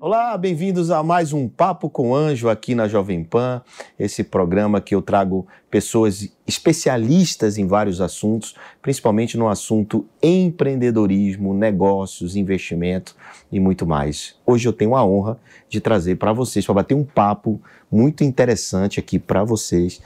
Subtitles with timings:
[0.00, 3.60] Olá, bem-vindos a mais um Papo com Anjo aqui na Jovem Pan,
[3.98, 12.36] esse programa que eu trago pessoas especialistas em vários assuntos, principalmente no assunto empreendedorismo, negócios,
[12.36, 13.16] investimento
[13.50, 14.36] e muito mais.
[14.46, 15.36] Hoje eu tenho a honra
[15.68, 20.00] de trazer para vocês, para bater um papo muito interessante aqui para vocês,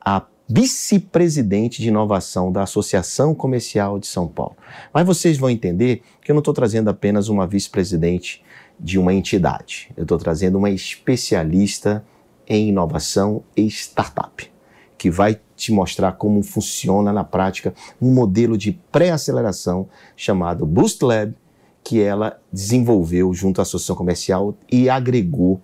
[0.00, 4.56] a vice-presidente de inovação da Associação Comercial de São Paulo.
[4.92, 8.42] Mas vocês vão entender que eu não estou trazendo apenas uma vice-presidente
[8.78, 9.90] de uma entidade.
[9.96, 12.04] Eu estou trazendo uma especialista
[12.46, 14.50] em inovação e startup,
[14.98, 21.34] que vai te mostrar como funciona na prática um modelo de pré-aceleração chamado Boost Lab,
[21.82, 25.60] que ela desenvolveu junto à Associação Comercial e agregou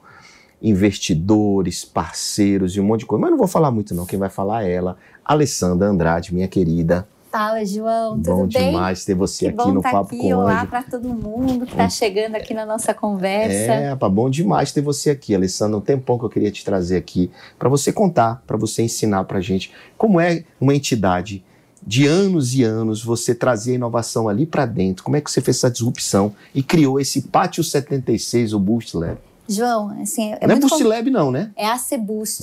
[0.62, 3.22] investidores, parceiros e um monte de coisa.
[3.22, 7.08] Mas não vou falar muito não, quem vai falar é ela, Alessandra Andrade, minha querida.
[7.30, 8.72] Fala, João, tudo bom bem?
[8.72, 10.18] demais ter você que aqui no tá Papo aqui.
[10.18, 13.72] com Olá para todo mundo que está chegando aqui na nossa conversa.
[13.72, 15.76] É, pá, bom demais ter você aqui, Alessandra.
[15.76, 19.40] Um tempão que eu queria te trazer aqui para você contar, para você ensinar para
[19.40, 21.44] gente como é uma entidade
[21.86, 25.04] de anos e anos você trazer a inovação ali para dentro.
[25.04, 29.29] Como é que você fez essa disrupção e criou esse Pátio 76, o Boost Lab?
[29.50, 31.50] João, assim, é não é muito Boost com- Lab não, né?
[31.56, 32.42] É a Ceboost.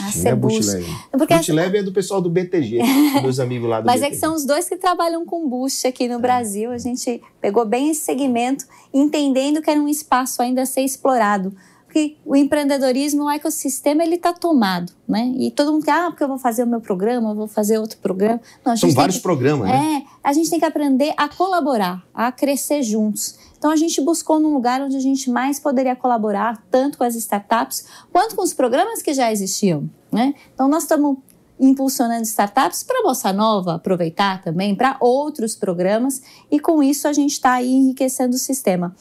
[0.00, 0.72] AC não é Boost Boost.
[0.80, 0.96] Lab.
[1.12, 2.78] Porque é do pessoal do BTG,
[3.22, 4.10] meus amigos lá do Mas é BTG.
[4.14, 6.70] que são os dois que trabalham com boost aqui no Brasil.
[6.72, 11.54] A gente pegou bem esse segmento, entendendo que era um espaço ainda a ser explorado.
[11.86, 15.32] Porque o empreendedorismo, o ecossistema, ele está tomado, né?
[15.38, 17.78] E todo mundo quer, ah, porque eu vou fazer o meu programa, eu vou fazer
[17.78, 18.40] outro programa.
[18.64, 20.04] Não, São vários que- programas, né?
[20.04, 23.38] É, a gente tem que aprender a colaborar, a crescer juntos.
[23.56, 27.14] Então a gente buscou num lugar onde a gente mais poderia colaborar, tanto com as
[27.14, 29.88] startups quanto com os programas que já existiam.
[30.12, 30.34] Né?
[30.54, 31.16] Então nós estamos
[31.58, 36.20] impulsionando startups para a Bossa Nova aproveitar também, para outros programas,
[36.50, 38.94] e com isso a gente está aí enriquecendo o sistema.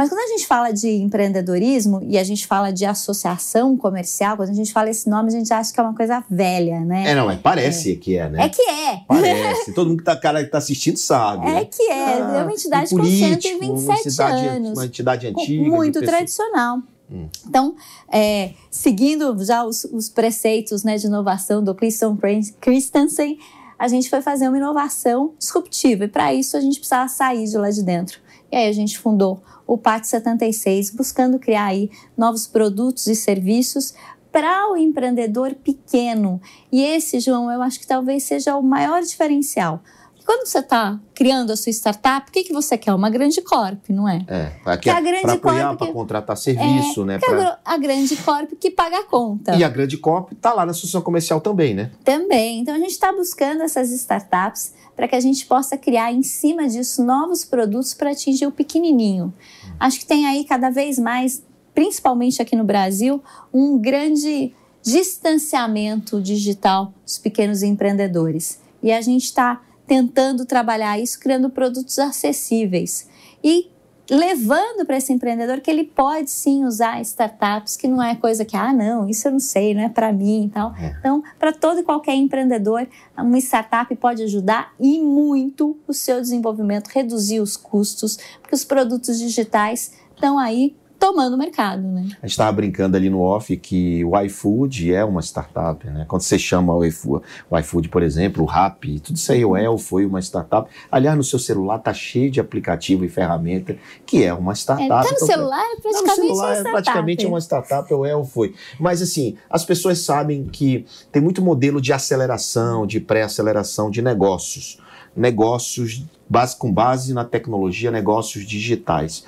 [0.00, 4.48] Mas quando a gente fala de empreendedorismo e a gente fala de associação comercial, quando
[4.48, 7.10] a gente fala esse nome, a gente acha que é uma coisa velha, né?
[7.10, 8.46] É, não, mas parece que é, né?
[8.46, 9.02] É que é.
[9.06, 9.74] Parece.
[9.74, 11.46] Todo mundo que tá, cara, que tá assistindo sabe.
[11.46, 11.64] É né?
[11.66, 14.78] que é, Ah, é uma entidade e com político, 127 uma anos.
[14.78, 15.68] Uma entidade antiga.
[15.68, 16.78] muito tradicional.
[17.12, 17.28] Hum.
[17.46, 17.76] Então,
[18.10, 22.16] é, seguindo já os, os preceitos né, de inovação do Clifton
[22.58, 23.38] Christensen,
[23.78, 26.04] a gente foi fazer uma inovação disruptiva.
[26.04, 28.18] E para isso a gente precisava sair de lá de dentro.
[28.50, 33.94] E aí a gente fundou o Pátio 76, buscando criar aí novos produtos e serviços
[34.32, 36.40] para o empreendedor pequeno.
[36.72, 39.80] E esse, João, eu acho que talvez seja o maior diferencial.
[40.26, 42.94] Quando você está criando a sua startup, o que, que você quer?
[42.94, 44.24] Uma grande corp, não é?
[44.28, 47.18] É, para Que a grande apoiar, corp para contratar serviço, né?
[47.18, 49.54] Que pra- a grande corp que paga a conta.
[49.56, 51.90] E a grande COP tá lá na associação comercial também, né?
[52.04, 52.60] Também.
[52.60, 56.68] Então a gente está buscando essas startups para que a gente possa criar em cima
[56.68, 59.32] disso novos produtos para atingir o pequenininho.
[59.80, 61.42] Acho que tem aí cada vez mais,
[61.74, 64.52] principalmente aqui no Brasil, um grande
[64.82, 68.60] distanciamento digital dos pequenos empreendedores.
[68.82, 73.08] E a gente está tentando trabalhar isso, criando produtos acessíveis
[73.42, 73.70] e
[74.10, 78.56] levando para esse empreendedor que ele pode sim usar startups, que não é coisa que,
[78.56, 80.74] ah, não, isso eu não sei, não é para mim e tal.
[80.76, 80.96] É.
[80.98, 86.88] Então, para todo e qualquer empreendedor, uma startup pode ajudar e muito o seu desenvolvimento,
[86.88, 92.02] reduzir os custos, porque os produtos digitais estão aí tomando o mercado, né?
[92.22, 96.04] A gente estava brincando ali no off que o iFood é uma startup, né?
[96.06, 99.56] Quando você chama o iFood, o iFood, por exemplo, o Rappi, tudo isso aí, o
[99.56, 100.70] El foi uma startup.
[100.92, 104.88] Aliás, no seu celular tá cheio de aplicativo e ferramenta que é uma É, startup.
[104.88, 108.04] tá no Então, celular, é Tá praticamente no celular, uma é praticamente uma startup, o
[108.06, 108.54] El foi.
[108.78, 114.78] Mas assim, as pessoas sabem que tem muito modelo de aceleração, de pré-aceleração de negócios.
[115.16, 119.24] Negócios base, com base na tecnologia negócios digitais.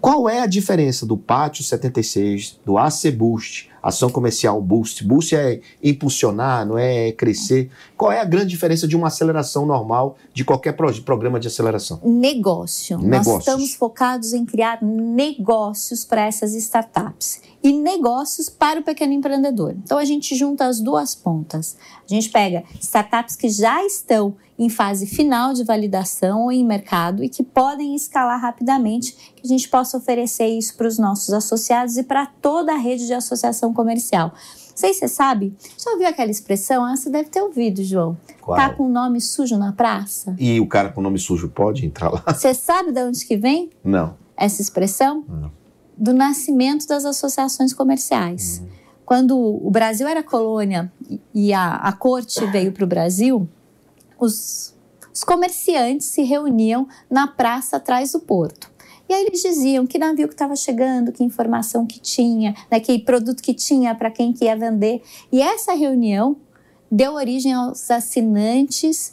[0.00, 5.04] Qual é a diferença do Pátio 76, do AC Boost, ação comercial Boost?
[5.04, 7.70] Boost é impulsionar, não é crescer.
[7.96, 12.00] Qual é a grande diferença de uma aceleração normal de qualquer pro programa de aceleração?
[12.04, 12.98] Negócio.
[12.98, 13.26] Negócios.
[13.26, 19.74] Nós estamos focados em criar negócios para essas startups e negócios para o pequeno empreendedor.
[19.82, 21.76] Então a gente junta as duas pontas.
[22.08, 27.24] A gente pega startups que já estão em fase final de validação ou em mercado
[27.24, 31.96] e que podem escalar rapidamente, que a gente possa oferecer isso para os nossos associados
[31.96, 34.28] e para toda a rede de associação comercial.
[34.28, 36.84] Não sei se você sabe, já ouviu aquela expressão?
[36.84, 38.16] Ah, você deve ter ouvido, João.
[38.42, 38.58] Qual?
[38.58, 40.36] Tá com o nome sujo na praça?
[40.38, 42.22] E o cara com nome sujo pode entrar lá?
[42.28, 44.14] Você sabe de onde que vem Não.
[44.36, 45.24] essa expressão?
[45.96, 48.62] Do nascimento das associações comerciais.
[49.06, 50.92] Quando o Brasil era colônia
[51.34, 53.48] e a, a corte veio para o Brasil,
[54.18, 54.74] os,
[55.12, 58.70] os comerciantes se reuniam na praça atrás do porto.
[59.10, 62.96] E aí eles diziam que navio que estava chegando, que informação que tinha, né, que
[63.00, 65.02] produto que tinha, para quem que ia vender.
[65.32, 66.36] E essa reunião
[66.88, 69.12] deu origem aos assinantes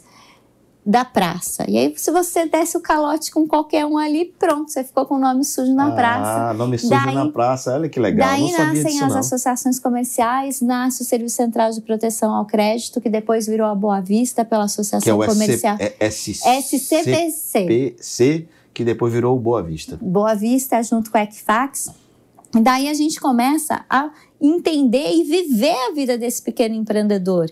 [0.86, 1.64] da praça.
[1.68, 5.16] E aí, se você desse o calote com qualquer um ali, pronto, você ficou com
[5.16, 6.50] o nome sujo na praça.
[6.50, 7.74] Ah, nome sujo Daí- na praça.
[7.74, 8.28] Olha que legal.
[8.28, 9.18] Daí nascem disso, as não.
[9.18, 14.00] associações comerciais, nasce o Serviço Central de Proteção ao Crédito, que depois virou a Boa
[14.00, 15.76] Vista pela Que é Associação o SC, Comercial.
[15.80, 17.98] é SC, SCVC.
[18.78, 19.98] Que depois virou o Boa Vista.
[20.00, 21.90] Boa Vista junto com a Equifax.
[22.62, 27.50] Daí a gente começa a entender e viver a vida desse pequeno empreendedor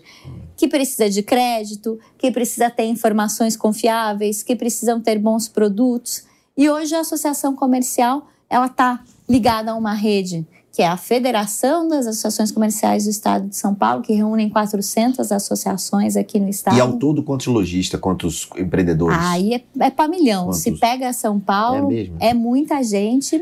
[0.55, 6.23] que precisa de crédito, que precisa ter informações confiáveis, que precisam ter bons produtos.
[6.55, 10.47] E hoje a associação comercial ela está ligada a uma rede
[10.77, 15.31] que é a Federação das Associações Comerciais do Estado de São Paulo, que reúnem 400
[15.31, 16.77] associações aqui no estado.
[16.77, 19.17] E ao todo, quantos lojistas, quantos empreendedores?
[19.19, 20.45] Aí é, é para milhão.
[20.45, 20.59] Quantos?
[20.59, 23.37] Se pega São Paulo, É é muita gente.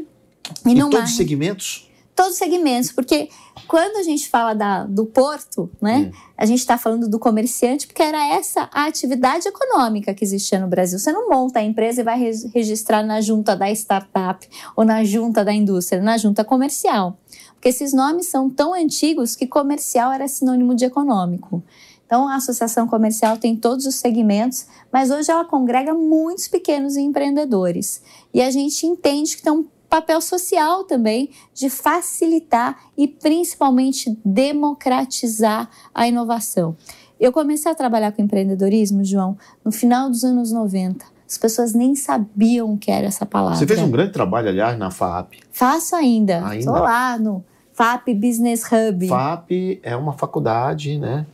[0.65, 1.89] E, e numa- todos os segmentos?
[2.15, 3.29] Todos os segmentos, porque
[3.67, 6.17] quando a gente fala da- do porto, né, Hum.
[6.37, 10.67] a gente está falando do comerciante, porque era essa a atividade econômica que existia no
[10.67, 10.97] Brasil.
[10.97, 12.17] Você não monta a empresa e vai
[12.53, 17.17] registrar na junta da startup ou na junta da indústria, na junta comercial.
[17.53, 21.61] Porque esses nomes são tão antigos que comercial era sinônimo de econômico.
[22.05, 27.99] Então, a associação comercial tem todos os segmentos, mas hoje ela congrega muitos pequenos empreendedores.
[28.31, 29.65] E a gente entende que tem um
[29.95, 36.75] papel social também de facilitar e principalmente democratizar a inovação.
[37.17, 41.05] Eu comecei a trabalhar com empreendedorismo, João, no final dos anos 90.
[41.27, 43.57] As pessoas nem sabiam o que era essa palavra.
[43.57, 45.35] Você fez um grande trabalho, aliás, na FAP.
[45.49, 46.55] Faço ainda.
[46.57, 49.07] Estou lá no FAP Business Hub.
[49.07, 51.25] FAP é uma faculdade, né?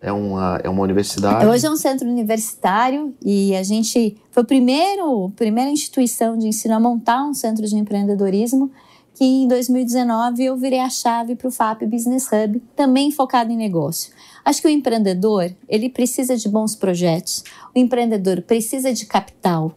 [0.00, 1.44] É uma, é uma universidade.
[1.44, 6.74] Hoje é um centro universitário e a gente foi o primeiro, primeira instituição de ensino
[6.74, 8.70] a montar um centro de empreendedorismo
[9.14, 13.56] que em 2019 eu virei a chave para o FAP Business Hub, também focado em
[13.56, 14.12] negócio.
[14.44, 17.42] Acho que o empreendedor, ele precisa de bons projetos,
[17.74, 19.72] o empreendedor precisa de capital,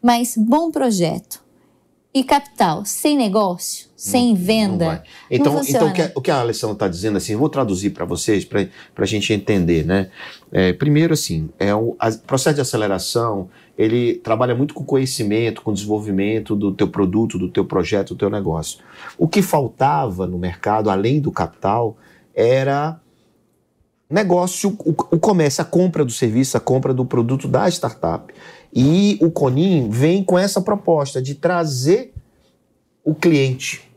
[0.00, 1.46] mas bom projeto
[2.12, 5.02] e capital sem negócio, sem Não venda, vai.
[5.30, 5.86] Então, não então funciona.
[5.90, 8.44] o, que, a- o que a Alessandra está dizendo, assim, eu vou traduzir para vocês,
[8.44, 8.66] para
[8.96, 10.08] a gente entender, né?
[10.50, 15.72] É, primeiro, assim, é o a- processo de aceleração, ele trabalha muito com conhecimento, com
[15.72, 18.78] desenvolvimento do teu produto, do teu projeto, do teu negócio.
[19.18, 21.96] O que faltava no mercado, além do capital,
[22.34, 22.98] era
[24.10, 28.32] negócio, o, o comércio, a compra do serviço, a compra do produto da startup.
[28.74, 32.12] E o Conin vem com essa proposta de trazer
[33.04, 33.90] o cliente,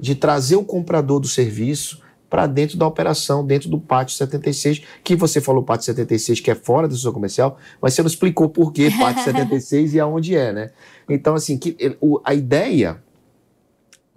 [0.00, 5.14] de trazer o comprador do serviço para dentro da operação, dentro do Pátio 76, que
[5.14, 8.72] você falou Pátio 76, que é fora do seu comercial, mas você não explicou por
[8.72, 10.70] que Pátio 76 e aonde é, né?
[11.08, 13.00] Então, assim, que, o- a ideia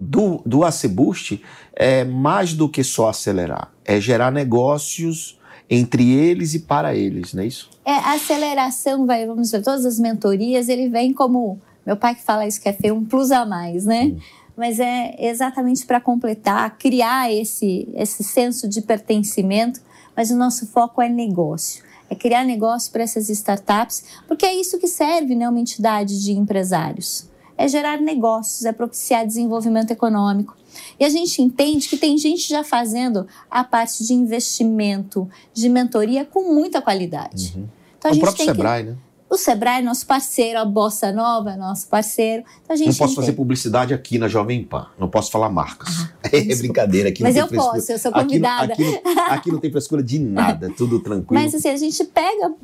[0.00, 1.42] do, do Aceboost
[1.74, 5.37] é mais do que só acelerar, é gerar negócios
[5.70, 7.68] entre eles e para eles, não é isso?
[7.84, 12.22] É, a aceleração, vai, vamos ver, todas as mentorias, ele vem como, meu pai que
[12.22, 14.16] fala isso que é feio, um plus a mais, né?
[14.56, 19.80] Mas é exatamente para completar, criar esse, esse senso de pertencimento,
[20.16, 21.84] mas o nosso foco é negócio.
[22.10, 26.32] É criar negócio para essas startups, porque é isso que serve, né, uma entidade de
[26.32, 27.28] empresários.
[27.56, 30.56] É gerar negócios, é propiciar desenvolvimento econômico.
[30.98, 36.24] E a gente entende que tem gente já fazendo a parte de investimento, de mentoria
[36.24, 37.54] com muita qualidade.
[37.98, 38.96] Então, a o gente próprio tem que- Sebrae, né?
[39.30, 42.44] O Sebrae é nosso parceiro, a Bossa Nova é nosso parceiro.
[42.64, 44.86] Então a gente Não posso fazer publicidade aqui na Jovem Pan.
[44.98, 46.08] Não posso falar marcas.
[46.32, 47.10] é brincadeira.
[47.10, 47.72] Aqui Mas não eu frescura.
[47.74, 48.72] posso, eu sou Aqui não- convidada.
[48.72, 50.72] Aqui, não, aqui não tem frescura de nada.
[50.78, 51.42] Tudo tranquilo.
[51.42, 52.54] Mas assim, a gente pega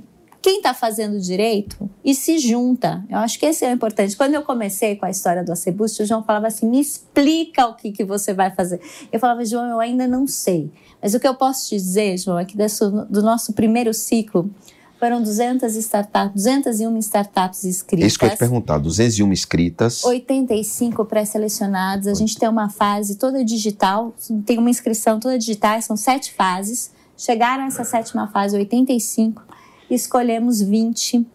[0.44, 3.02] quem está fazendo direito e se junta.
[3.08, 4.14] Eu acho que esse é o importante.
[4.14, 7.72] Quando eu comecei com a história do Aceboost, o João falava assim: me explica o
[7.72, 8.78] que, que você vai fazer.
[9.10, 10.70] Eu falava, João, eu ainda não sei.
[11.00, 14.50] Mas o que eu posso te dizer, João, é que desse, do nosso primeiro ciclo,
[15.00, 18.08] foram 200 startups, 201 startups inscritas.
[18.08, 20.04] Isso que eu ia te perguntar, 201 inscritas.
[20.04, 22.06] 85 pré-selecionados.
[22.06, 26.92] A gente tem uma fase toda digital, tem uma inscrição toda digital, são sete fases.
[27.16, 29.42] Chegaram a essa sétima fase, 85,
[29.90, 31.26] escolhemos 20.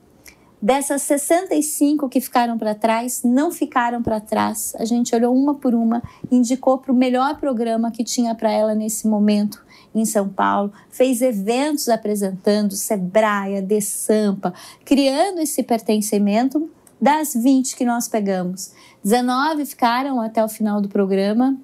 [0.62, 4.74] Dessas 65 que ficaram para trás, não ficaram para trás.
[4.78, 8.76] A gente olhou uma por uma, indicou para o melhor programa que tinha para ela
[8.76, 9.64] nesse momento
[9.96, 14.54] em São Paulo, fez eventos apresentando Sebrae, De Sampa,
[14.86, 16.70] criando esse pertencimento.
[17.02, 21.58] Das 20 que nós pegamos, 19 ficaram até o final do programa.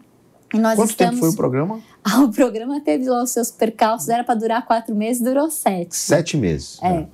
[0.53, 1.15] E nós Quanto estamos...
[1.15, 1.81] tempo foi o programa?
[2.07, 5.95] Ah, o programa teve lá os seus percalços, era para durar quatro meses, durou sete.
[5.95, 6.77] Sete meses.
[6.79, 6.89] É.
[6.89, 7.07] né?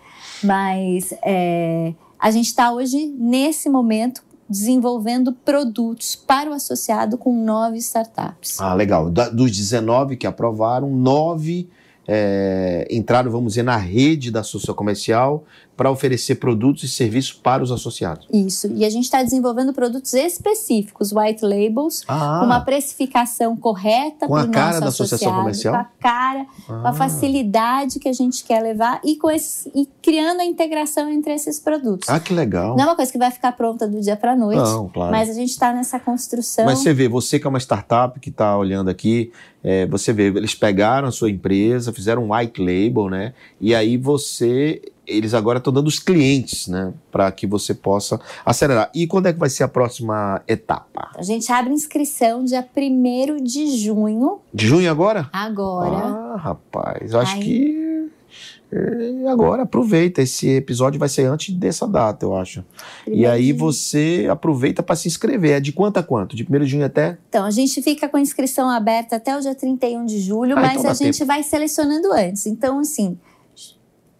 [0.43, 7.77] Mas é, a gente está hoje, nesse momento, desenvolvendo produtos para o associado com nove
[7.77, 8.59] startups.
[8.59, 9.09] Ah, legal.
[9.09, 11.69] Dos 19 que aprovaram, nove
[12.05, 15.45] é, entraram, vamos dizer, na rede da associação comercial
[15.77, 18.27] para oferecer produtos e serviços para os associados.
[18.31, 18.67] Isso.
[18.75, 24.33] E a gente está desenvolvendo produtos específicos, white labels, Ah, com uma precificação correta Com
[24.35, 25.73] para o cara nosso da associação comercial?
[25.73, 26.89] com a cara, com Ah.
[26.89, 31.59] a facilidade que a gente quer levar e, com e criando a integração entre esses
[31.59, 32.07] produtos.
[32.09, 32.75] ah, que legal.
[32.75, 35.11] Não é uma coisa que vai ficar pronta do dia para a noite, Não, claro.
[35.11, 36.65] mas a gente está nessa construção.
[36.65, 39.31] Mas você vê, você que é uma startup que está olhando aqui,
[39.63, 43.33] é, você vê, eles pegaram a sua empresa, fizeram um white label, né?
[43.59, 46.93] E aí você, eles agora estão dando os clientes, né?
[47.11, 48.89] Para que você possa acelerar.
[48.93, 51.11] E quando é que vai ser a próxima etapa?
[51.15, 55.29] A gente abre inscrição dia 1 de junho, De junho agora?
[55.33, 55.97] agora.
[55.97, 57.81] Ah, rapaz, eu acho Aí- que
[58.73, 60.21] é, agora aproveita.
[60.21, 62.61] Esse episódio vai ser antes dessa data, eu acho.
[63.01, 65.51] E Primeiro aí de- você aproveita para se inscrever.
[65.57, 66.35] É de quanto a quanto?
[66.37, 67.17] De 1 de junho até?
[67.27, 70.61] Então, a gente fica com a inscrição aberta até o dia 31 de julho, Ah,
[70.61, 72.45] mas então a gente vai selecionando antes.
[72.45, 73.17] Então, assim,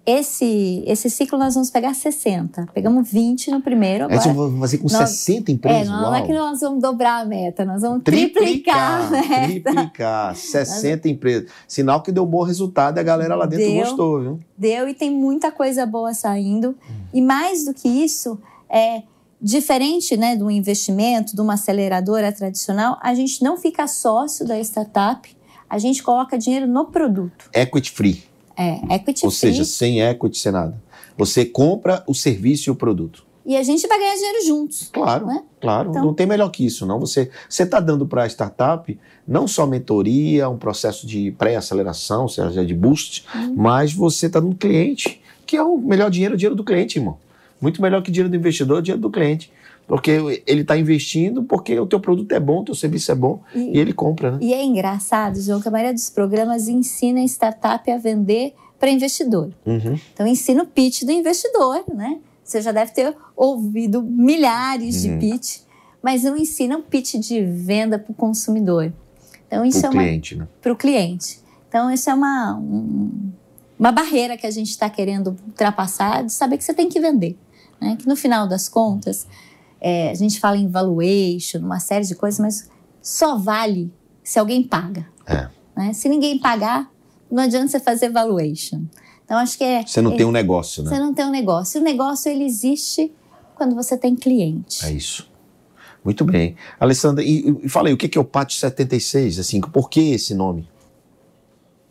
[0.06, 2.68] esse, esse ciclo nós vamos pegar 60.
[2.74, 4.20] Pegamos 20 no primeiro, agora...
[4.20, 5.88] vocês vão fazer com nós- 60 É, empresas?
[5.88, 9.44] não, não é que nós vamos dobrar a meta, nós vamos triplicar, a meta.
[9.72, 11.50] triplicar, 60 empresas.
[11.68, 13.84] Sinal que deu bom resultado e a galera lá dentro Deu.
[13.84, 14.40] gostou, viu?
[14.58, 16.76] Deu e tem muita coisa boa saindo.
[17.14, 18.40] E mais do que isso,
[18.70, 19.04] é
[19.40, 25.36] diferente né, do investimento, de uma aceleradora tradicional, a gente não fica sócio da startup,
[25.70, 27.50] a gente coloca dinheiro no produto.
[27.54, 28.24] Equity free,
[28.62, 29.40] É, equity ou free.
[29.40, 30.82] seja, sem equity, sem nada.
[31.18, 33.24] Você compra o serviço e o produto.
[33.46, 34.90] E a gente vai ganhar dinheiro juntos.
[34.94, 35.42] Claro, Né?
[35.60, 35.90] claro.
[35.90, 37.00] Então- Não tem melhor que isso, não.
[37.00, 42.74] Você está dando para a startup não só mentoria, um processo de pré-aceleração, seja, de
[42.74, 43.56] boost, Uhum.
[43.56, 47.18] mas você está dando cliente, que é o melhor dinheiro, o dinheiro do cliente, irmão.
[47.60, 49.52] Muito melhor que dinheiro do investidor, o dinheiro do cliente.
[49.92, 50.12] Porque
[50.48, 53.76] ele está investindo porque o teu produto é bom, o teu serviço é bom E-
[53.76, 54.38] e ele compra, né?
[54.42, 58.90] E é engraçado, João, que a maioria dos programas ensina a startup a vender para
[58.90, 59.50] investidor.
[59.66, 60.00] Uhum.
[60.14, 62.20] Então, ensina o pitch do investidor, né?
[62.42, 65.20] Você já deve ter ouvido milhares Uhum.
[65.20, 65.58] de pitch,
[66.02, 68.94] mas não ensina o pitch de venda para o consumidor.
[69.46, 70.48] Então, isso Para é o uma cliente, né?
[70.62, 71.40] para o cliente.
[71.68, 73.30] Então, isso é uma, um-
[73.78, 77.38] uma barreira que a gente está querendo ultrapassar, de saber que você tem que vender.
[77.82, 77.98] Né?
[78.00, 79.28] Que no final das contas,
[79.82, 82.70] é, a gente fala em valuation, uma série de coisas, mas
[83.02, 83.92] só vale
[84.24, 85.08] se alguém paga.
[85.26, 85.50] É.
[85.76, 85.94] né?
[85.94, 86.90] Se ninguém pagar,
[87.32, 88.84] não adianta você fazer valuation.
[89.26, 89.86] Então, acho que é.
[89.86, 91.00] Você não é- tem um negócio, Você né?
[91.00, 91.80] não tem um negócio.
[91.80, 93.12] O negócio, ele existe
[93.56, 94.86] quando você tem cliente.
[94.86, 95.30] É isso.
[96.04, 96.56] Muito bem.
[96.80, 99.40] Alessandra, e, e fala aí, o que que é o Pátio 76?
[99.40, 100.68] Assim, por que esse nome?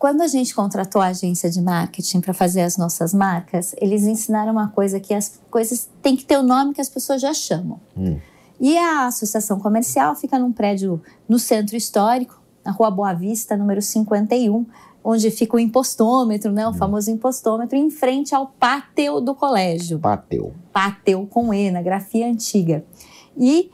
[0.00, 4.50] Quando a gente contratou a agência de marketing para fazer as nossas marcas, eles ensinaram
[4.50, 7.78] uma coisa que as coisas têm que ter o nome que as pessoas já chamam.
[7.94, 8.18] Hum.
[8.58, 13.82] E a associação comercial fica num prédio no centro histórico, na Rua Boa Vista, número
[13.82, 14.64] 51,
[15.04, 20.54] onde fica o impostômetro, né, o famoso impostômetro, em frente ao pátio do colégio Pateu.
[20.72, 22.82] pátio com E, na grafia antiga.
[23.36, 23.70] E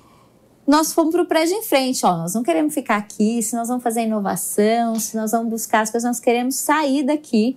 [0.66, 3.68] nós fomos para o prédio em frente, ó, nós não queremos ficar aqui, se nós
[3.68, 7.56] vamos fazer inovação, se nós vamos buscar as coisas, nós queremos sair daqui.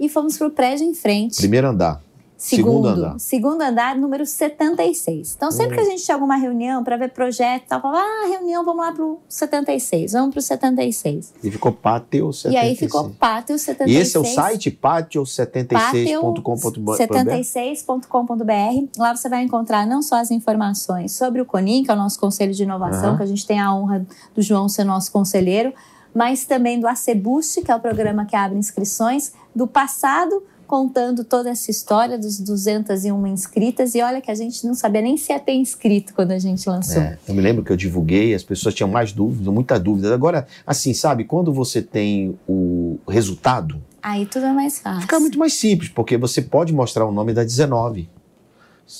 [0.00, 1.36] E fomos para o prédio em frente.
[1.38, 2.00] Primeiro andar.
[2.38, 3.18] Segundo, segundo andar.
[3.18, 5.34] segundo andar, número 76.
[5.36, 8.64] Então, sempre que a gente tinha alguma reunião para ver projeto, tal, falava, ah, reunião,
[8.64, 11.34] vamos lá para o 76, vamos para o 76.
[11.42, 12.54] E ficou Pateu 76.
[12.54, 13.90] E aí ficou Pátio 76.
[13.90, 16.92] E esse é o site patio76.com.br.
[16.92, 18.88] 76.com.br.
[18.96, 22.20] Lá você vai encontrar não só as informações sobre o CONIM, que é o nosso
[22.20, 23.16] conselho de inovação, Aham.
[23.16, 25.74] que a gente tem a honra do João ser nosso conselheiro,
[26.14, 31.50] mas também do Aceboost, que é o programa que abre inscrições, do passado contando toda
[31.50, 33.96] essa história dos 201 inscritas.
[33.96, 36.68] E olha que a gente não sabia nem se ia ter inscrito quando a gente
[36.68, 37.02] lançou.
[37.02, 40.14] É, eu me lembro que eu divulguei, as pessoas tinham mais dúvidas, muita dúvida.
[40.14, 45.00] Agora, assim, sabe, quando você tem o resultado, Aí tudo é mais fácil.
[45.02, 48.08] fica muito mais simples, porque você pode mostrar o nome da 19,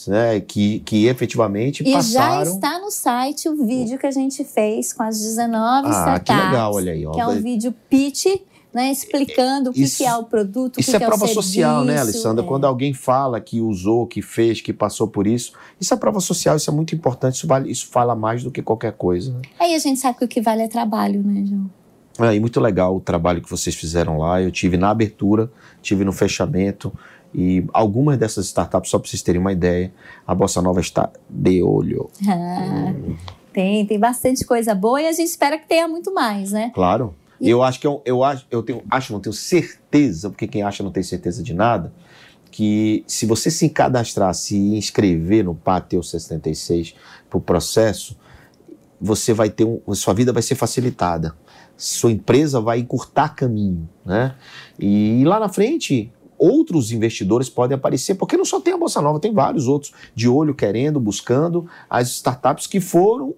[0.08, 2.52] né, que, que efetivamente E já passaram.
[2.54, 6.37] está no site o vídeo que a gente fez com as 19 Ah, startups.
[6.37, 7.06] que legal, olha aí.
[7.06, 7.12] ó.
[7.12, 8.26] Que é um vídeo pitch,
[8.72, 11.08] né, explicando o que, Isso- que é o produto, o Isso que, é que é
[11.08, 12.44] prova o social, né, Alessandra?
[12.44, 12.46] é.
[12.46, 16.56] Quando alguém fala que usou, que fez, que passou por isso, isso é prova social,
[16.56, 19.32] isso é muito importante, isso, vale, isso fala mais do que qualquer coisa.
[19.32, 19.40] né?
[19.58, 21.70] Aí a gente sabe que o que vale é trabalho, né, João?
[22.20, 24.42] É, e muito legal o trabalho que vocês fizeram lá.
[24.42, 26.92] Eu tive na abertura, tive no fechamento.
[27.32, 29.92] E algumas dessas startups, só para vocês terem uma ideia,
[30.26, 32.10] a Bossa Nova está de olho.
[32.28, 32.92] Ah,
[33.52, 36.70] Tem, tem bastante coisa boa e a gente espera que tenha muito mais, né?
[36.75, 37.14] Claro.
[37.40, 40.62] E- Eu acho que eu, eu acho, eu tenho, acho, não tenho certeza, porque quem
[40.62, 41.92] acha não tem certeza de nada,
[42.50, 46.95] que se você se cadastrar, se inscrever no Pateu 66
[47.28, 48.16] para o processo,
[49.00, 51.35] você vai ter um, sua vida vai ser facilitada.
[51.76, 54.35] Sua empresa vai encurtar caminho, né?
[54.78, 59.21] E lá na frente, outros investidores podem aparecer, porque não só tem a Bolsa Nova,
[59.21, 63.35] tem vários outros de olho querendo, buscando as startups que foram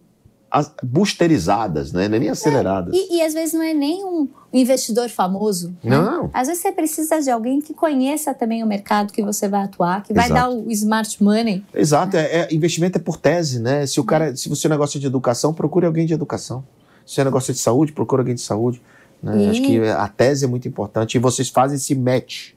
[0.82, 2.08] boosterizadas, né?
[2.08, 2.94] Nem aceleradas.
[2.94, 5.68] E, e às vezes não é nem um investidor famoso.
[5.82, 5.96] né?
[5.96, 6.30] Não.
[6.32, 10.02] Às vezes você precisa de alguém que conheça também o mercado que você vai atuar,
[10.02, 10.40] que vai Exato.
[10.40, 11.64] dar o smart money.
[11.74, 13.86] Exato, é, é- investimento é por tese, né?
[13.86, 16.64] Se o cara, se você negócio de educação, procure alguém de educação.
[17.06, 18.80] Se você negócio de saúde, procure alguém de saúde.
[19.22, 19.36] né?
[19.44, 22.52] E- Acho que a tese é muito importante e vocês fazem esse match.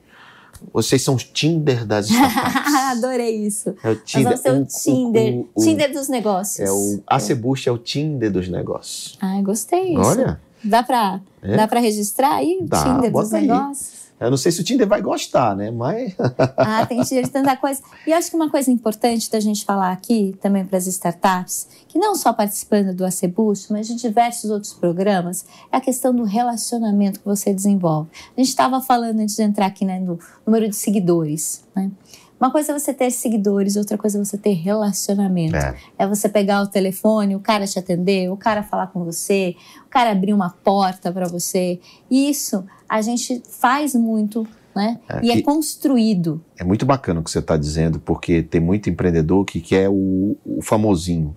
[0.72, 2.74] Vocês são os Tinder das startups.
[2.74, 3.74] Adorei isso.
[3.82, 4.24] É o Nós Tinder.
[4.24, 5.34] vamos ter o, o- Tinder.
[5.34, 6.68] o- o- Tinder dos negócios.
[6.68, 9.16] É o Acebush é o Tinder dos negócios.
[9.20, 10.00] Ai, gostei disso.
[10.00, 11.56] Olha, Dá pra, É?
[11.56, 13.42] dá pra registrar aí o Dá, Tinder dos aí.
[13.42, 14.03] negócios?
[14.24, 15.70] Eu não sei se o Tinder vai gostar, né?
[15.70, 16.14] Mas
[16.56, 17.82] Ah, tem Tinder de tanta coisa.
[18.06, 21.98] E acho que uma coisa importante da gente falar aqui, também para as startups, que
[21.98, 27.20] não só participando do Acebush, mas de diversos outros programas, é a questão do relacionamento
[27.20, 28.10] que você desenvolve.
[28.36, 31.64] A gente estava falando antes de entrar aqui né, no número de seguidores.
[31.74, 31.90] Né?
[32.38, 35.56] Uma coisa é você ter seguidores, outra coisa é você ter relacionamento.
[35.56, 35.76] É.
[35.98, 39.54] É você pegar o telefone, o cara te atender, o cara falar com você,
[39.86, 41.80] o cara abrir uma porta para você.
[42.10, 44.98] Isso a gente faz muito, né?
[45.08, 46.44] É, e é construído.
[46.58, 50.36] É muito bacana o que você está dizendo, porque tem muito empreendedor que quer o,
[50.44, 51.34] o famosinho,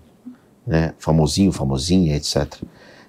[0.66, 0.94] né?
[0.98, 2.62] Famosinho, famosinha, etc.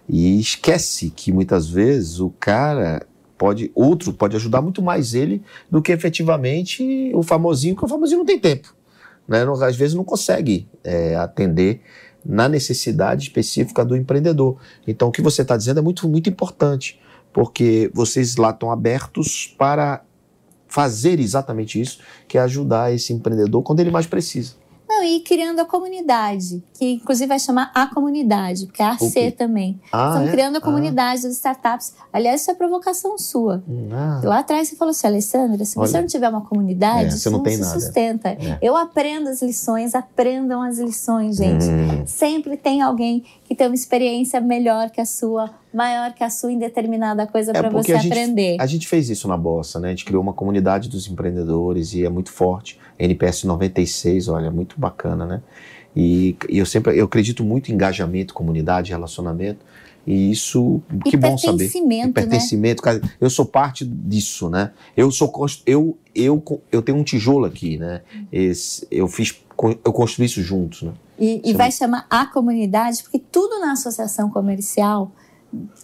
[0.09, 3.07] E esquece que muitas vezes o cara
[3.39, 8.19] pode, outro pode ajudar muito mais ele do que efetivamente o famosinho, porque o famosinho
[8.19, 8.75] não tem tempo,
[9.27, 9.45] né?
[9.45, 11.81] Não- Às vezes não consegue é, atender
[12.25, 14.59] na necessidade específica do empreendedor.
[14.87, 17.01] Então o que você está dizendo é muito, muito importante,
[17.33, 20.03] porque vocês lá estão abertos para
[20.67, 24.55] fazer exatamente isso, que é ajudar esse empreendedor quando ele mais precisa.
[24.99, 28.91] Não, e criando a comunidade, que inclusive vai chamar a comunidade, porque é a?
[28.93, 29.81] AC também.
[29.93, 30.33] Ah, Estamos é?
[30.33, 30.63] criando a Ah.
[30.63, 31.95] comunidade das startups.
[32.13, 33.63] Aliás, isso é provocação sua.
[33.93, 34.21] Ah.
[34.25, 36.01] Lá atrás você falou assim, Alessandra, se você Olha.
[36.01, 37.79] não tiver uma comunidade, É, você não não, tem se nada.
[37.81, 38.29] sustenta.
[38.31, 38.59] É.
[38.61, 41.65] Eu aprendo as lições, aprendam as lições, gente.
[41.65, 42.05] Hum.
[42.07, 46.53] Sempre tem alguém que tem uma experiência melhor que a sua, maior que a sua
[46.53, 48.57] em determinada coisa para É porque você a gente, aprender.
[48.59, 49.89] a gente fez isso na Bossa, né?
[49.89, 52.79] A gente criou uma comunidade dos empreendedores e é muito forte.
[52.99, 55.43] NPS 96, olha, muito bacana, né?
[55.95, 59.65] E, e eu sempre, eu acredito muito em engajamento, comunidade, relacionamento.
[60.07, 61.59] E isso, E que bom saber.
[61.59, 64.71] pertencimento, E pertencimento, cara, eu sou parte disso, né?
[64.97, 65.31] Eu sou
[65.67, 68.01] eu eu eu tenho um tijolo aqui, né?
[68.33, 69.39] Esse, eu fiz
[69.85, 70.93] eu construí isso juntos, né?
[71.19, 75.13] E, e é vai chamar a comunidade, porque tudo na associação comercial,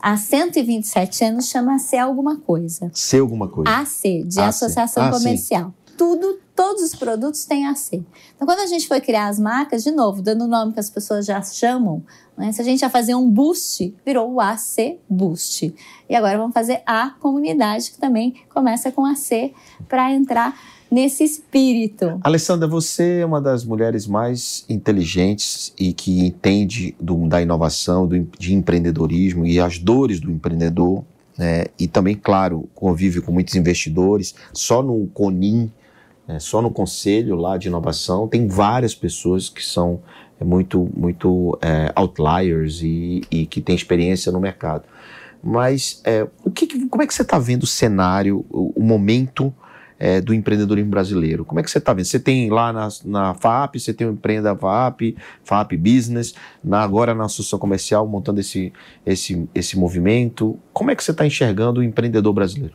[0.00, 2.90] há 127 anos, chama AC alguma coisa.
[2.92, 3.70] Ser alguma coisa.
[3.70, 4.40] AC, de.
[4.40, 5.18] Associação Ah, sim.
[5.18, 5.74] Comercial.
[5.96, 8.02] Tudo, todos os produtos têm AC.
[8.34, 10.88] Então, quando a gente foi criar as marcas, de novo, dando o nome que as
[10.90, 12.02] pessoas já chamam,
[12.36, 12.52] né?
[12.52, 15.74] se a gente ia fazer um boost, virou o AC Boost.
[16.08, 19.52] E agora vamos fazer a comunidade, que também começa com AC,
[19.88, 20.56] para entrar
[20.90, 22.20] nesse espírito.
[22.22, 28.20] Alessandra, você é uma das mulheres mais inteligentes e que entende do- da inovação, do,
[28.38, 31.04] de empreendedorismo e as dores do empreendedor.
[31.36, 31.64] né?
[31.76, 34.36] E também, claro, convive com muitos investidores.
[34.52, 35.68] Só no CONIM,
[36.26, 40.00] né, só no Conselho lá de Inovação, tem várias pessoas que são
[40.40, 44.84] é, muito, muito é, outliers e, e que têm experiência no mercado.
[45.42, 49.52] Mas é, o que- como é que você está vendo o cenário, o, o momento
[49.96, 51.44] é, do empreendedorismo brasileiro.
[51.44, 52.04] Como é que você está vendo?
[52.06, 56.34] Você tem lá na, na FAP, você tem o Empreenda FAP, FAP Business,
[56.64, 58.72] na- agora na Associação Comercial montando esse,
[59.06, 60.58] esse, esse movimento.
[60.72, 62.74] Como é que você está enxergando o empreendedor brasileiro?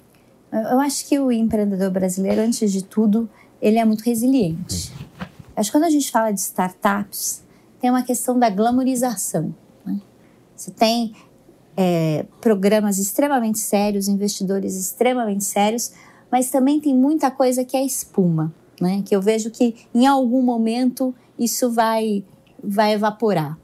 [0.51, 3.29] Eu acho que o empreendedor brasileiro, antes de tudo,
[3.61, 4.91] ele é muito resiliente.
[5.55, 7.43] Acho que quando a gente fala de startups,
[7.79, 9.53] tem uma questão da glamorização.
[9.85, 9.99] Né?
[10.55, 11.13] Você tem
[11.77, 15.91] é, programas extremamente sérios, investidores extremamente sérios,
[16.31, 19.03] mas também tem muita coisa que é espuma, né?
[19.05, 22.23] que eu vejo que em algum momento isso vai,
[22.63, 23.57] vai evaporar.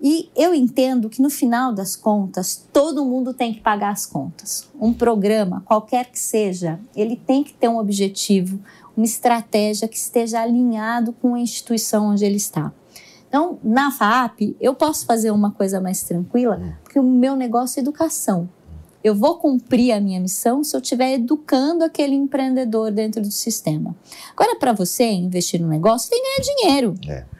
[0.00, 4.68] E eu entendo que no final das contas, todo mundo tem que pagar as contas.
[4.78, 8.60] Um programa, qualquer que seja, ele tem que ter um objetivo,
[8.96, 12.72] uma estratégia que esteja alinhado com a instituição onde ele está.
[13.28, 17.82] Então, na FAP, eu posso fazer uma coisa mais tranquila, porque o meu negócio é
[17.82, 18.48] educação.
[19.02, 23.94] Eu vou cumprir a minha missão se eu estiver educando aquele empreendedor dentro do sistema.
[24.32, 26.94] Agora, para você investir no negócio, tem que ganhar dinheiro.
[27.08, 27.35] É.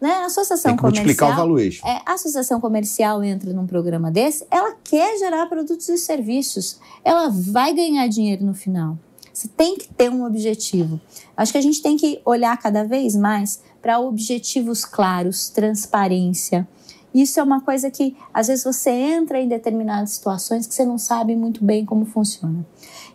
[0.00, 0.10] Né?
[0.10, 1.34] A associação Tem que o comercial.
[1.34, 1.86] valuation.
[1.86, 6.78] É, a associação comercial entra num programa desse, ela quer gerar produtos e serviços.
[7.04, 8.96] Ela vai ganhar dinheiro no final.
[9.32, 11.00] Você tem que ter um objetivo.
[11.36, 16.66] Acho que a gente tem que olhar cada vez mais para objetivos claros, transparência.
[17.14, 20.98] Isso é uma coisa que às vezes você entra em determinadas situações que você não
[20.98, 22.66] sabe muito bem como funciona.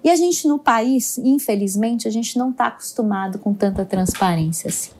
[0.04, 4.91] E a gente no país, infelizmente, a gente não está acostumado com tanta transparência assim.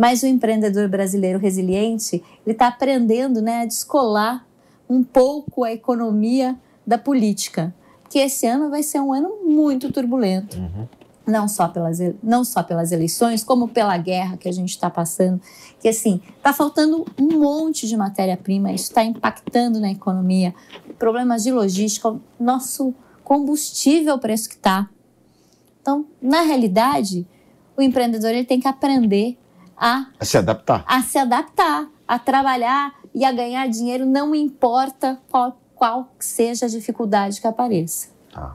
[0.00, 4.46] Mas o empreendedor brasileiro resiliente, ele está aprendendo né, a descolar
[4.88, 7.74] um pouco a economia da política.
[8.00, 10.56] Porque esse ano vai ser um ano muito turbulento.
[11.26, 15.38] Não, só pelas, não só pelas eleições, como pela guerra que a gente está passando.
[15.78, 20.54] Que assim, está faltando um monte de matéria-prima, isso está impactando na economia.
[20.98, 24.88] Problemas de logística, nosso combustível, o preço que está.
[25.82, 27.26] Então, na realidade,
[27.76, 29.36] o empreendedor ele tem que aprender
[29.80, 30.84] a A se adaptar.
[30.86, 36.68] a se adaptar, a trabalhar e a ganhar dinheiro, não importa qual, qual seja a
[36.68, 38.08] dificuldade que apareça.
[38.30, 38.54] Tá.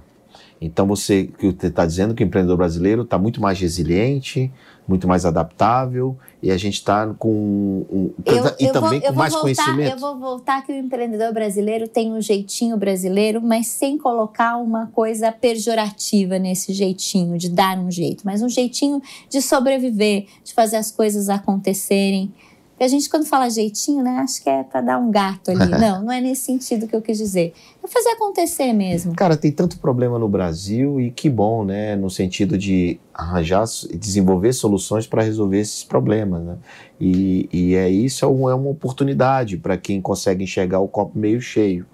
[0.59, 1.29] Então você
[1.61, 4.51] está dizendo que o empreendedor brasileiro está muito mais resiliente,
[4.87, 8.13] muito mais adaptável e a gente está com um,
[8.59, 9.91] e também com mais voltar, conhecimento.
[9.91, 14.87] Eu vou voltar que o empreendedor brasileiro tem um jeitinho brasileiro, mas sem colocar uma
[14.87, 20.77] coisa pejorativa nesse jeitinho, de dar um jeito, mas um jeitinho de sobreviver, de fazer
[20.77, 22.31] as coisas acontecerem.
[22.75, 25.71] Porque a gente, quando fala jeitinho, né, acho que é para dar um gato ali.
[25.79, 27.53] Não, não é nesse sentido que eu quis dizer.
[27.83, 29.13] É fazer acontecer mesmo.
[29.15, 31.95] Cara, tem tanto problema no Brasil e que bom, né?
[31.95, 33.65] No sentido de arranjar,
[33.97, 36.57] desenvolver soluções para resolver esses problemas, né?
[36.99, 41.41] E, e é isso é é uma oportunidade para quem consegue enxergar o copo meio
[41.41, 41.85] cheio.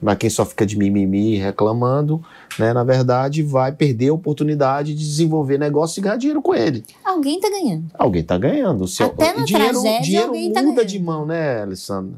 [0.00, 2.22] Mas quem só fica de mimimi reclamando,
[2.58, 2.72] né?
[2.72, 6.84] Na verdade, vai perder a oportunidade de desenvolver negócio e ganhar dinheiro com ele.
[7.04, 7.86] Alguém tá ganhando.
[7.98, 8.84] Alguém tá ganhando.
[8.84, 10.88] Até na dinheiro, tragédia, dinheiro alguém tá muda ganhando.
[10.88, 12.14] de mão, né, Alessandra?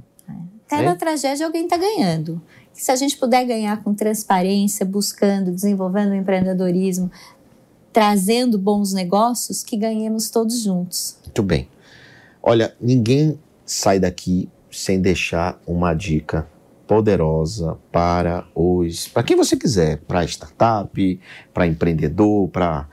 [0.66, 0.85] Até Hein?
[0.85, 2.40] na tragédia alguém está ganhando.
[2.73, 7.11] Se a gente puder ganhar com transparência, buscando, desenvolvendo o empreendedorismo,
[7.93, 11.16] trazendo bons negócios, que ganhemos todos juntos.
[11.25, 11.69] Muito bem.
[12.43, 16.47] Olha, ninguém sai daqui sem deixar uma dica
[16.90, 21.20] poderosa para os, para quem você quiser, para startup,
[21.55, 22.88] para empreendedor, para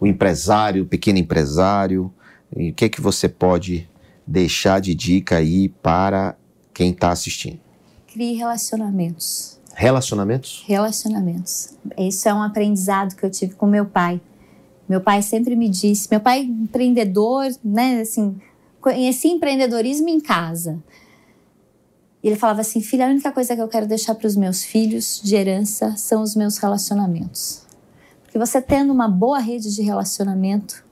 [0.00, 2.12] o empresário, pequeno empresário.
[2.56, 3.88] E o que é que você pode
[4.26, 6.36] deixar de dica aí para
[6.74, 7.60] quem está assistindo?
[8.08, 9.60] Crie relacionamentos.
[9.76, 10.64] Relacionamentos?
[10.66, 11.78] Relacionamentos.
[11.96, 14.20] Isso é um aprendizado que eu tive com meu pai.
[14.88, 18.36] Meu pai sempre me disse, meu pai é empreendedor, né, assim,
[18.80, 20.82] conheci empreendedorismo em casa.
[22.22, 24.62] E ele falava assim, filha, a única coisa que eu quero deixar para os meus
[24.62, 27.62] filhos de herança são os meus relacionamentos.
[28.22, 30.84] Porque você tendo uma boa rede de relacionamento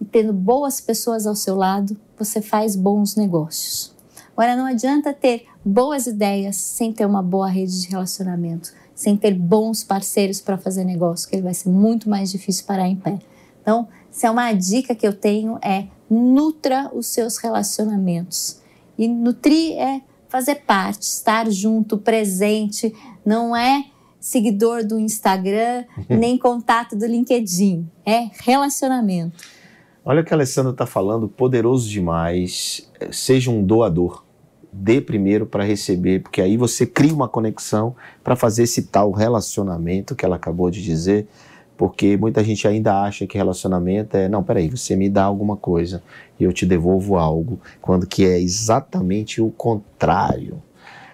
[0.00, 3.92] e tendo boas pessoas ao seu lado, você faz bons negócios.
[4.32, 9.34] Agora, não adianta ter boas ideias sem ter uma boa rede de relacionamento, sem ter
[9.34, 13.18] bons parceiros para fazer negócio, que ele vai ser muito mais difícil parar em pé.
[13.60, 18.60] Então, se é uma dica que eu tenho é nutra os seus relacionamentos.
[18.96, 23.84] E nutrir é fazer parte, estar junto, presente, não é
[24.20, 29.36] seguidor do Instagram, nem contato do LinkedIn, é relacionamento.
[30.04, 32.90] Olha o que a Alessandra está falando, poderoso demais.
[33.12, 34.24] Seja um doador.
[34.72, 40.14] Dê primeiro para receber, porque aí você cria uma conexão para fazer esse tal relacionamento
[40.14, 41.26] que ela acabou de dizer.
[41.78, 46.02] Porque muita gente ainda acha que relacionamento é, não, peraí, você me dá alguma coisa
[46.38, 50.60] e eu te devolvo algo, quando que é exatamente o contrário.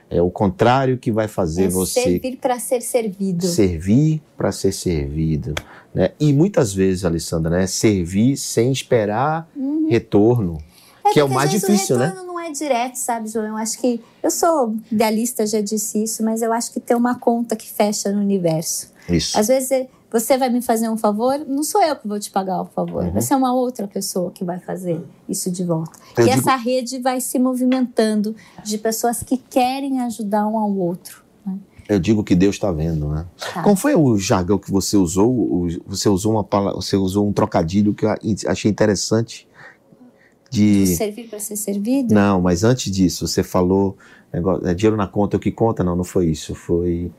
[0.09, 3.46] É o contrário que vai fazer é você servir para ser servido.
[3.46, 5.55] servir para ser servido,
[5.92, 6.12] né?
[6.18, 9.46] E muitas vezes, Alessandra, né, servir sem esperar
[9.88, 10.59] retorno,
[11.12, 12.07] que é o mais difícil, o né?
[12.07, 13.46] retorno não é direto, sabe, João?
[13.48, 14.00] Eu acho que.
[14.22, 18.11] Eu sou idealista, já disse isso, mas eu acho que tem uma conta que fecha
[18.11, 18.92] no universo.
[19.09, 19.38] Isso.
[19.38, 22.62] Às vezes você vai me fazer um favor, não sou eu que vou te pagar
[22.62, 23.10] o favor, Uhum.
[23.12, 25.90] vai ser uma outra pessoa que vai fazer isso de volta.
[26.16, 30.72] Eu e digo- essa rede vai se movimentando de pessoas que querem ajudar um ao
[30.76, 31.24] outro.
[31.44, 31.58] né?
[31.88, 33.26] Eu digo que Deus está vendo, né?
[33.52, 33.62] Tá.
[33.62, 35.66] Qual foi o jargão que você usou?
[35.86, 38.14] Você usou uma palavra, você usou um trocadilho que eu
[38.46, 39.46] achei interessante.
[40.50, 42.14] De Servir para ser servido?
[42.14, 43.96] não, mas antes disso você falou
[44.32, 45.82] negócio, é dinheiro na conta é o que conta?
[45.82, 46.54] Não, não foi isso.
[46.54, 47.10] Foi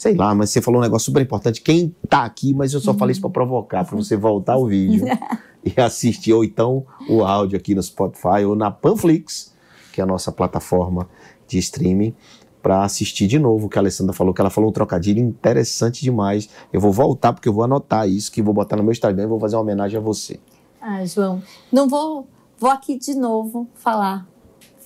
[0.00, 1.60] sei lá, mas você falou um negócio super importante.
[1.60, 5.04] Quem tá aqui, mas eu só falei isso para provocar, para você voltar o vídeo
[5.62, 9.54] e assistir ou então o áudio aqui no Spotify ou na Panflix,
[9.92, 11.06] que é a nossa plataforma
[11.46, 12.14] de streaming
[12.62, 16.00] para assistir de novo o que a Alessandra falou, que ela falou um trocadilho interessante
[16.00, 16.48] demais.
[16.72, 19.26] Eu vou voltar porque eu vou anotar isso, que vou botar no meu Instagram e
[19.26, 20.40] vou fazer uma homenagem a você.
[20.80, 22.26] Ah, João, não vou,
[22.58, 24.26] vou aqui de novo falar.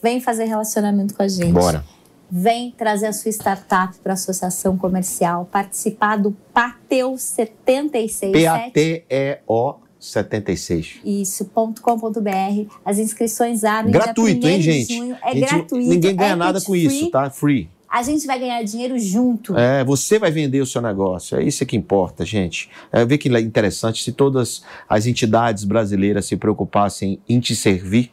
[0.02, 1.52] Vem fazer relacionamento com a gente.
[1.52, 1.84] Bora.
[2.30, 8.32] Vem trazer a sua startup para a associação comercial, participar do Pateu 76.
[8.32, 11.00] P-A-T-E-O 76.
[11.04, 12.70] Isso, ponto .com.br.
[12.84, 14.96] As inscrições abrem Gratuito, dia 1º hein, gente?
[14.96, 15.16] junho.
[15.22, 15.88] É Gente, gratuito.
[15.88, 16.86] Ninguém ganha é nada com free.
[16.86, 17.30] isso, tá?
[17.30, 17.68] Free.
[17.88, 19.56] A gente vai ganhar dinheiro junto.
[19.56, 21.38] É, você vai vender o seu negócio.
[21.38, 22.68] É isso que importa, gente.
[22.90, 28.10] É ver que é interessante se todas as entidades brasileiras se preocupassem em te servir,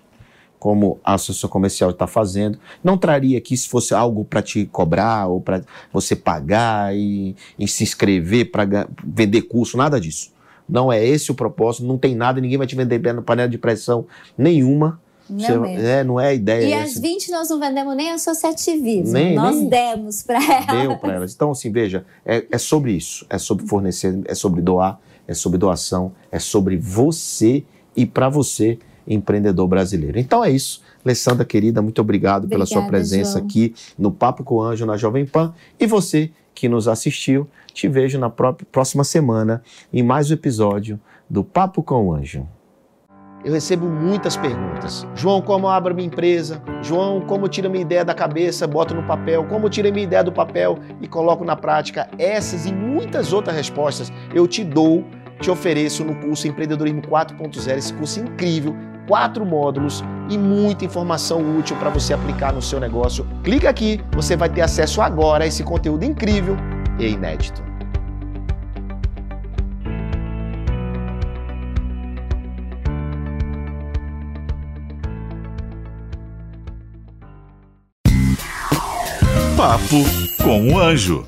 [0.62, 5.26] como a associação comercial está fazendo, não traria aqui se fosse algo para te cobrar
[5.26, 10.32] ou para você pagar e, e se inscrever para vender curso, nada disso.
[10.70, 14.06] Não é esse o propósito, não tem nada, ninguém vai te vender panela de pressão
[14.38, 15.02] nenhuma.
[15.28, 15.88] Não Você- mesmo.
[15.88, 16.66] é, não é a ideia.
[16.68, 19.14] E às 20 nós não vendemos nem associativismo.
[19.14, 20.82] Nem- nós nem- demos para ela.
[20.84, 21.34] deu para elas.
[21.34, 23.26] Então, assim, veja, é, é sobre isso.
[23.32, 27.64] É sobre fornecer, é sobre doar, é sobre doação, é sobre você
[27.96, 28.78] e para você,
[29.14, 30.18] empreendedor brasileiro.
[30.20, 30.82] Então é isso.
[31.06, 33.46] Alessandra, querida, muito obrigado pela sua Obrigada, presença João.
[33.46, 35.54] aqui no Papo com o Anjo na Jovem Pan.
[35.80, 41.00] E você que nos assistiu, te vejo na pró- próxima semana em mais um episódio
[41.30, 42.48] do Papo com o Anjo.
[43.44, 45.08] Eu recebo muitas perguntas.
[45.16, 46.62] João, como eu abro minha empresa?
[46.84, 49.44] João, como eu tiro minha ideia da cabeça, boto no papel?
[49.46, 52.08] Como eu tiro minha ideia do papel e coloco na prática?
[52.20, 55.04] Essas e muitas outras respostas eu te dou,
[55.40, 58.76] te ofereço no curso Empreendedorismo 4.0, esse curso incrível,
[59.12, 63.28] quatro módulos e muita informação útil para você aplicar no seu negócio.
[63.44, 66.56] Clica aqui, você vai ter acesso agora a esse conteúdo incrível
[66.98, 67.62] e inédito.
[79.58, 80.06] Papo
[80.42, 81.28] com o Anjo.